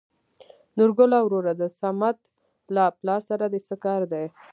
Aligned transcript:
نورګله 0.77 1.19
وروره 1.23 1.51
د 1.61 1.63
سمد 1.79 2.17
له 2.75 2.83
پلار 2.99 3.21
سره 3.29 3.45
د 3.53 3.55
څه 3.67 3.75
کار 3.85 4.01
دى؟ 4.13 4.25